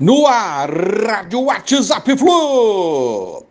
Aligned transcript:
No 0.00 0.28
ar, 0.28 0.70
Rádio 0.70 1.40
WhatsApp 1.40 2.16
Flu. 2.16 3.44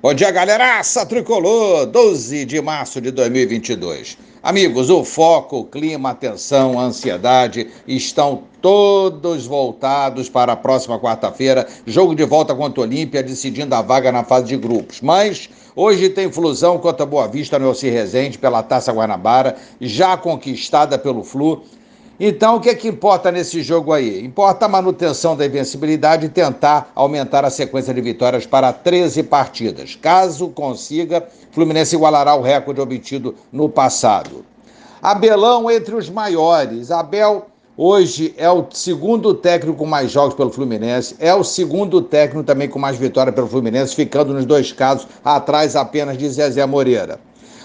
Bom 0.00 0.14
dia, 0.14 0.30
galeraça 0.30 1.04
tricolor, 1.04 1.84
12 1.86 2.44
de 2.44 2.60
março 2.60 3.00
de 3.00 3.10
2022. 3.10 4.16
Amigos, 4.40 4.88
o 4.88 5.02
foco, 5.02 5.58
o 5.58 5.64
clima, 5.64 6.10
a 6.10 6.12
atenção, 6.12 6.78
a 6.78 6.84
ansiedade 6.84 7.68
estão 7.88 8.44
todos 8.60 9.44
voltados 9.44 10.28
para 10.28 10.52
a 10.52 10.56
próxima 10.56 11.00
quarta-feira, 11.00 11.66
jogo 11.84 12.14
de 12.14 12.24
volta 12.24 12.54
contra 12.54 12.82
o 12.82 12.84
Olímpia, 12.84 13.20
decidindo 13.20 13.74
a 13.74 13.82
vaga 13.82 14.12
na 14.12 14.22
fase 14.22 14.46
de 14.46 14.56
grupos. 14.56 15.00
Mas 15.00 15.50
hoje 15.74 16.08
tem 16.08 16.30
flusão 16.30 16.78
contra 16.78 17.04
Boa 17.04 17.26
Vista 17.26 17.58
no 17.58 17.66
Elci 17.66 17.90
Rezende 17.90 18.38
pela 18.38 18.62
Taça 18.62 18.92
Guanabara, 18.92 19.56
já 19.80 20.16
conquistada 20.16 20.96
pelo 20.96 21.24
Flu. 21.24 21.64
Então, 22.24 22.54
o 22.54 22.60
que 22.60 22.70
é 22.70 22.74
que 22.76 22.86
importa 22.86 23.32
nesse 23.32 23.64
jogo 23.64 23.92
aí? 23.92 24.24
Importa 24.24 24.66
a 24.66 24.68
manutenção 24.68 25.36
da 25.36 25.44
invencibilidade 25.44 26.26
e 26.26 26.28
tentar 26.28 26.92
aumentar 26.94 27.44
a 27.44 27.50
sequência 27.50 27.92
de 27.92 28.00
vitórias 28.00 28.46
para 28.46 28.72
13 28.72 29.24
partidas. 29.24 29.96
Caso 29.96 30.46
consiga, 30.50 31.26
Fluminense 31.50 31.96
igualará 31.96 32.36
o 32.36 32.40
recorde 32.40 32.80
obtido 32.80 33.34
no 33.50 33.68
passado. 33.68 34.44
Abelão 35.02 35.68
entre 35.68 35.96
os 35.96 36.08
maiores. 36.08 36.92
Abel 36.92 37.46
hoje 37.76 38.32
é 38.36 38.48
o 38.48 38.66
segundo 38.70 39.34
técnico 39.34 39.78
com 39.78 39.86
mais 39.86 40.12
jogos 40.12 40.34
pelo 40.34 40.52
Fluminense, 40.52 41.16
é 41.18 41.34
o 41.34 41.42
segundo 41.42 42.00
técnico 42.00 42.44
também 42.44 42.68
com 42.68 42.78
mais 42.78 42.96
vitórias 42.96 43.34
pelo 43.34 43.48
Fluminense, 43.48 43.96
ficando 43.96 44.32
nos 44.32 44.44
dois 44.44 44.70
casos 44.70 45.08
atrás 45.24 45.74
apenas 45.74 46.16
de 46.16 46.28
Zezé 46.28 46.64
Moreira. 46.66 47.18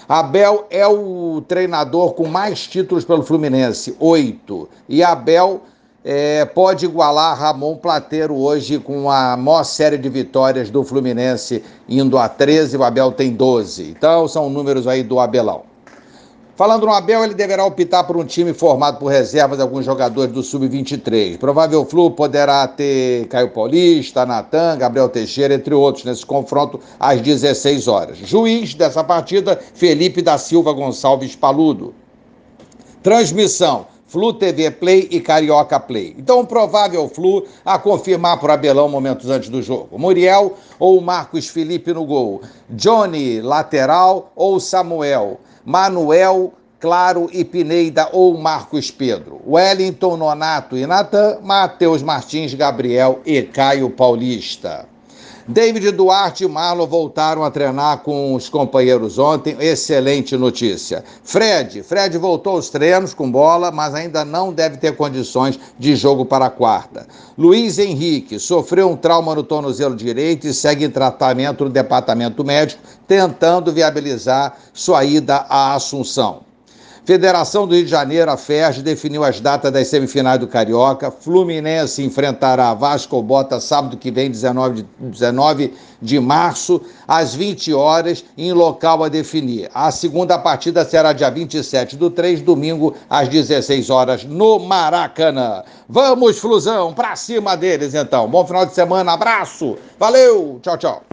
Abel 0.08 0.66
é 0.70 0.86
o 0.86 1.42
treinador 1.46 2.14
com 2.14 2.26
mais 2.26 2.66
títulos 2.66 3.04
pelo 3.04 3.22
Fluminense, 3.22 3.94
oito. 4.00 4.66
E 4.88 5.02
Abel 5.02 5.60
é, 6.02 6.46
pode 6.46 6.86
igualar 6.86 7.38
Ramon 7.38 7.76
Plateiro 7.76 8.34
hoje 8.34 8.78
com 8.78 9.10
a 9.10 9.36
maior 9.36 9.64
série 9.64 9.98
de 9.98 10.08
vitórias 10.08 10.70
do 10.70 10.82
Fluminense, 10.82 11.62
indo 11.86 12.16
a 12.16 12.26
13, 12.26 12.78
o 12.78 12.84
Abel 12.84 13.12
tem 13.12 13.34
12. 13.34 13.90
Então 13.90 14.26
são 14.26 14.48
números 14.48 14.86
aí 14.86 15.02
do 15.02 15.20
Abelão. 15.20 15.64
Falando 16.58 16.86
no 16.86 16.92
Abel, 16.92 17.22
ele 17.22 17.34
deverá 17.34 17.64
optar 17.64 18.02
por 18.02 18.16
um 18.16 18.24
time 18.24 18.52
formado 18.52 18.98
por 18.98 19.06
reservas 19.06 19.58
de 19.58 19.62
alguns 19.62 19.84
jogadores 19.84 20.34
do 20.34 20.42
Sub-23. 20.42 21.38
Provável 21.38 21.86
Flu 21.86 22.10
poderá 22.10 22.66
ter 22.66 23.28
Caio 23.28 23.50
Paulista, 23.50 24.26
Natan, 24.26 24.76
Gabriel 24.76 25.08
Teixeira, 25.08 25.54
entre 25.54 25.72
outros, 25.72 26.04
nesse 26.04 26.26
confronto 26.26 26.80
às 26.98 27.20
16 27.20 27.86
horas. 27.86 28.18
Juiz 28.18 28.74
dessa 28.74 29.04
partida, 29.04 29.56
Felipe 29.72 30.20
da 30.20 30.36
Silva 30.36 30.72
Gonçalves 30.72 31.36
Paludo. 31.36 31.94
Transmissão. 33.04 33.86
Flu 34.08 34.32
TV 34.32 34.70
Play 34.70 35.06
e 35.10 35.20
Carioca 35.20 35.78
Play. 35.78 36.16
Então, 36.18 36.44
provável 36.44 37.08
Flu 37.08 37.44
a 37.64 37.78
confirmar 37.78 38.40
por 38.40 38.50
Abelão 38.50 38.88
momentos 38.88 39.28
antes 39.28 39.48
do 39.48 39.62
jogo. 39.62 39.98
Muriel 39.98 40.54
ou 40.78 41.00
Marcos 41.00 41.48
Felipe 41.48 41.92
no 41.92 42.04
gol. 42.04 42.40
Johnny, 42.70 43.40
lateral 43.40 44.32
ou 44.34 44.58
Samuel. 44.58 45.38
Manuel, 45.64 46.54
Claro 46.80 47.28
e 47.32 47.44
Pineida 47.44 48.08
ou 48.12 48.38
Marcos 48.38 48.90
Pedro. 48.90 49.40
Wellington, 49.46 50.16
Nonato 50.16 50.76
e 50.76 50.86
Natan, 50.86 51.40
Matheus 51.42 52.02
Martins, 52.02 52.54
Gabriel 52.54 53.20
e 53.26 53.42
Caio 53.42 53.90
Paulista. 53.90 54.87
David 55.50 55.92
Duarte 55.92 56.44
e 56.44 56.46
Marlon 56.46 56.86
voltaram 56.86 57.42
a 57.42 57.50
treinar 57.50 58.00
com 58.02 58.34
os 58.34 58.50
companheiros 58.50 59.18
ontem. 59.18 59.56
Excelente 59.58 60.36
notícia. 60.36 61.02
Fred, 61.24 61.82
Fred 61.82 62.18
voltou 62.18 62.56
aos 62.56 62.68
treinos 62.68 63.14
com 63.14 63.30
bola, 63.30 63.70
mas 63.70 63.94
ainda 63.94 64.26
não 64.26 64.52
deve 64.52 64.76
ter 64.76 64.94
condições 64.94 65.58
de 65.78 65.96
jogo 65.96 66.26
para 66.26 66.44
a 66.44 66.50
quarta. 66.50 67.06
Luiz 67.38 67.78
Henrique 67.78 68.38
sofreu 68.38 68.90
um 68.90 68.96
trauma 68.96 69.34
no 69.34 69.42
tornozelo 69.42 69.96
direito 69.96 70.46
e 70.46 70.52
segue 70.52 70.84
em 70.84 70.90
tratamento 70.90 71.64
no 71.64 71.70
departamento 71.70 72.44
médico, 72.44 72.82
tentando 73.06 73.72
viabilizar 73.72 74.54
sua 74.74 75.02
ida 75.02 75.46
à 75.48 75.74
Assunção. 75.74 76.47
Federação 77.08 77.66
do 77.66 77.74
Rio 77.74 77.86
de 77.86 77.90
Janeiro, 77.90 78.30
a 78.30 78.36
FERJ, 78.36 78.82
definiu 78.82 79.24
as 79.24 79.40
datas 79.40 79.72
das 79.72 79.88
semifinais 79.88 80.38
do 80.38 80.46
Carioca. 80.46 81.10
Fluminense 81.10 82.04
enfrentará 82.04 82.74
Vasco 82.74 83.22
Bota 83.22 83.58
sábado 83.60 83.96
que 83.96 84.10
vem, 84.10 84.30
19 84.30 84.82
de, 84.82 84.88
19 85.00 85.72
de 86.02 86.20
março, 86.20 86.82
às 87.06 87.34
20 87.34 87.72
horas, 87.72 88.22
em 88.36 88.52
local 88.52 89.02
a 89.02 89.08
definir. 89.08 89.70
A 89.72 89.90
segunda 89.90 90.38
partida 90.38 90.84
será 90.84 91.14
dia 91.14 91.30
27 91.30 91.96
do 91.96 92.10
3, 92.10 92.42
domingo, 92.42 92.94
às 93.08 93.26
16 93.26 93.88
horas, 93.88 94.24
no 94.24 94.58
Maracanã. 94.58 95.62
Vamos, 95.88 96.38
Flusão, 96.38 96.92
pra 96.92 97.16
cima 97.16 97.56
deles 97.56 97.94
então. 97.94 98.28
Bom 98.28 98.46
final 98.46 98.66
de 98.66 98.74
semana, 98.74 99.12
abraço, 99.12 99.78
valeu, 99.98 100.60
tchau, 100.62 100.76
tchau. 100.76 101.02